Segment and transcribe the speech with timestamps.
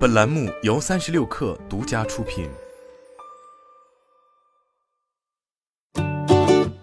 [0.00, 2.48] 本栏目由三十六氪独家出品。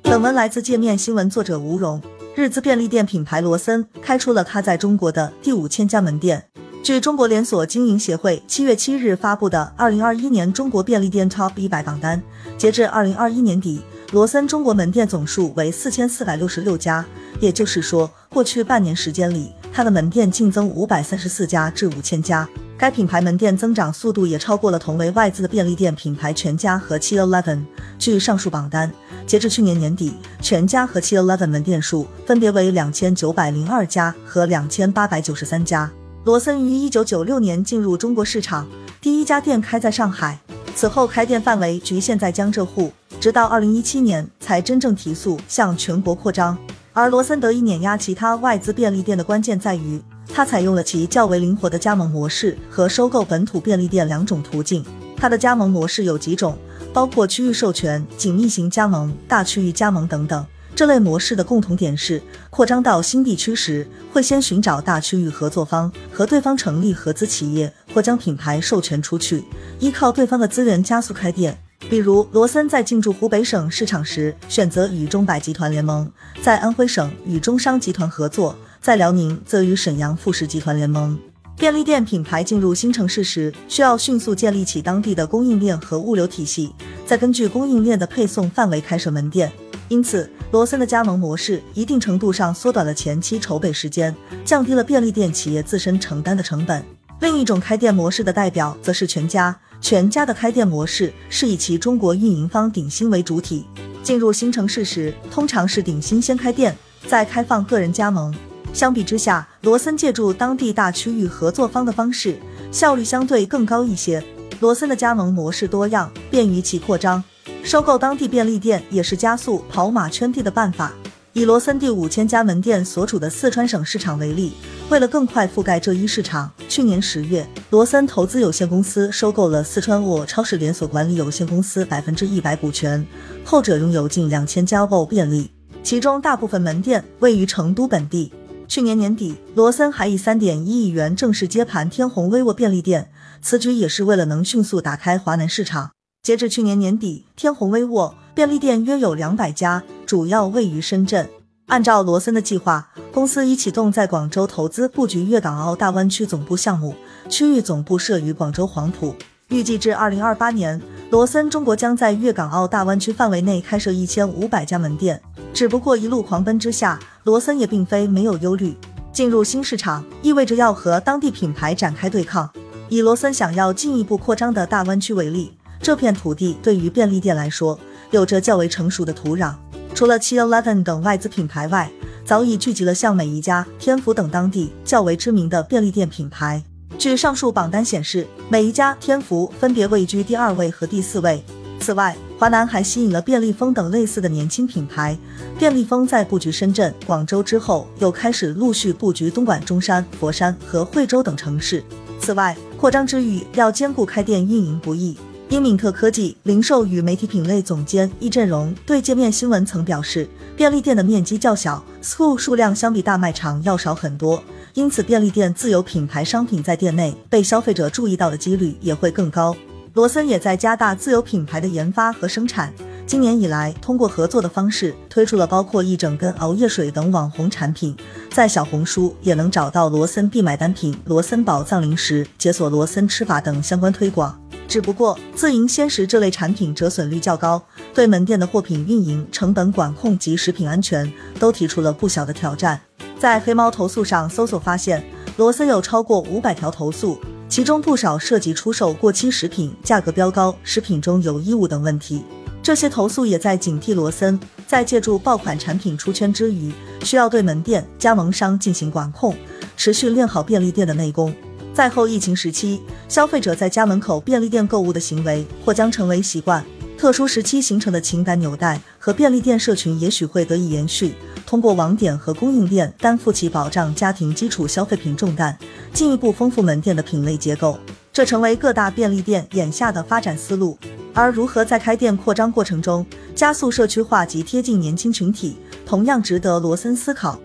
[0.00, 2.00] 本文来自界面新闻，作者吴荣。
[2.34, 6.42] 日资便利店品牌罗森开出了它在中国的第五千家门店。
[6.82, 12.22] 据中国连锁经营协会七月七日发布的二零二一年中国便利店 TOP 一百榜单，
[12.56, 13.82] 截至二零二一年底，
[14.12, 17.04] 罗森中国门店总数为四千四百六十六家。
[17.42, 22.48] 也就是说，过去半年时间里，它的门店净增五百三十四家至五千家。
[22.82, 27.62] 该品牌门店增长速度也超过了同为外资的便利店品牌全家和七 Eleven。
[27.96, 28.92] 据上述榜单，
[29.24, 35.88] 截至去年年底，全家和七 Eleven 门店数分别为两千九百零二家和两千八百九十三家。
[36.24, 38.66] 罗森于一九九六年进入中国市场，
[39.00, 40.36] 第一家店开在上海，
[40.74, 42.90] 此后开店范围局限在江浙沪，
[43.20, 46.58] 直到二零一七年才真正提速向全国扩张。
[46.94, 54.84] 而罗森得以碾压其他外资便利店的关键在于，它采用了其较为灵活的加盟模式和收购本土便利店两种途径。
[55.16, 56.58] 它的加盟模式有几种，
[56.92, 60.44] 包括区域授权、紧密型加盟、大区域加盟等等。
[60.74, 62.20] 这类模式的共同点是，
[62.50, 69.44] 扩张到新地区时，会先寻找大区域合作方，和对方成立合资企业，或将品牌授权出去，
[69.78, 71.58] 依靠对方的资源加速开店。
[71.90, 76.06] 比如，罗森在进驻湖北省市场时，选择与中百集团联盟；
[76.40, 81.18] 在安徽省与中商集团合作；在辽宁则与沈阳富士集团联盟。
[81.56, 86.72] 便利店品牌进入新城市时，需要迅速建立起当地的供应链和物流体系，
[87.06, 89.52] 再根据供应链的配送范围开设门店。
[89.88, 96.82] 因此，罗森的加盟模式一定程度上缩短了前期筹备时间，降低了便利店企业自身承担的成本。
[97.20, 99.54] 另一种开店模式的代表则是全家。
[99.82, 103.66] 全家的开店模式是以其中国运营方鼎新为主体。
[104.02, 106.74] 进入新城市时，通常是鼎新先开店，
[107.08, 108.32] 再开放个人加盟。
[108.72, 112.38] 相比之下，罗森借助当地大区域合作方的方式，
[112.70, 114.22] 效率相对更高一些。
[114.60, 117.22] 罗森的加盟模式多样，便于其扩张。
[117.64, 120.92] 收购当地便利店也是加速跑马圈地的办法。
[121.32, 124.52] 以罗森第五千家门店所处的四川省市场为例，
[124.90, 133.02] 为了更快覆盖这一市场，去年十月，罗森投资有限公司收购了四川沃超市连锁管理有限公司百分之一百股权，
[133.46, 135.50] 后者拥有近两千家沃便利，
[135.82, 138.30] 其中大部分门店位于成都本地。
[138.68, 143.10] 去年年底，罗森还以三点一亿元正式接盘天虹威沃便利店，
[143.40, 145.92] 此举也是为了能迅速打开华南市场。
[146.22, 151.26] 截至去年年底，天虹威沃便利店约有两百家，主要位于深圳。
[151.72, 156.94] 按照罗森的计划，公司已启动在广州投资布局粤港澳大湾区总部项目，
[157.30, 159.16] 区域总部设于广州黄埔。
[159.48, 160.78] 预计至二零二八年，
[161.08, 165.18] 罗森中国将在粤港澳大湾区范围内开设一千五百家门店。
[165.54, 168.76] 只不过一路狂奔之下，罗森也并非没有忧虑。
[169.10, 172.50] 进入新市场意味着要和当地品牌展开对抗。
[172.90, 175.54] 以罗森想要进一步扩张的大湾区为例。
[175.80, 179.54] 这片土地对于便利店来说，有着较为成熟的土壤。
[179.94, 181.90] 除了七 Eleven 等外资品牌外，
[182.24, 186.62] 早已聚集了像美宜家、天福等当地较为知名的便利店品牌。
[186.98, 191.42] 据上述榜单显示，美宜家、天福分别位居第二位和第四位。
[191.78, 195.16] 此外，华南还吸引了便利蜂等类似的年轻品牌。
[195.58, 201.82] 便利蜂在布局深圳、广州之后，又开始陆续布局东莞、中山、佛山和惠州等城市。
[202.20, 205.16] 此外，扩张之余要兼顾开店运营不易。
[205.52, 210.26] 英敏特科技零售与媒体品类总监易振荣对界面新闻曾表示，
[210.56, 214.42] 便利店的面积较小，SKU 数量相比大卖场要少很多，
[214.72, 219.54] 因此便利店自有品牌商品在店内被消费者注意到的几率也会更高。
[219.92, 222.72] 罗森也在加大自有品牌的研发和生产，
[223.06, 227.94] 今年以来通过合作的方式推出了包括一整根熬夜水等网红产品，
[228.30, 234.41] 在小红书也能找到罗森必买单品、罗森宝藏零食、解锁罗森吃法等相关推广。
[234.72, 237.62] 只不过，自营鲜食这类产品折损率较高，
[237.92, 242.80] 对门店的货品运营、成本管控及食品安全都提出了不小的挑战。
[243.18, 245.04] 在黑猫投诉上搜索发现，
[245.36, 252.24] 罗森有超过五百条投诉，其中不少涉及出售过期食品、价格标高、食品中有异物等问题。
[252.62, 256.72] 这些投诉也在警惕罗森，在借助爆款产品出圈之余，
[257.04, 259.36] 需要对门店、加盟商进行管控，
[259.76, 261.34] 持续练好便利店的内功。
[261.74, 266.62] 在后疫情时期，消费者在家门口便利店购物的行为或将成为习惯。
[266.98, 271.14] 特殊时期形成的情感纽带和便利店社群也许会得以延续。
[271.46, 275.58] 通过网点和供应链担负起保障家庭基础消费品重担，
[275.92, 277.78] 进一步丰富门店的品类结构，
[278.12, 280.78] 这成为各大便利店眼下的发展思路。
[281.14, 283.04] 而如何在开店扩张过程中
[283.34, 287.38] 加速社区化及贴近年轻群体，同样值得罗森思考。